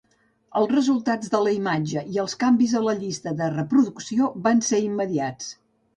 Els 0.59 0.71
resultats 0.75 1.31
de 1.33 1.41
la 1.47 1.51
imatge 1.57 2.03
i 2.15 2.19
els 2.23 2.35
canvis 2.45 2.73
a 2.79 2.81
la 2.89 2.95
llista 3.03 3.35
de 3.43 3.53
reproducció 3.59 4.31
van 4.49 4.65
ser 4.73 4.81
immediats. 4.87 5.53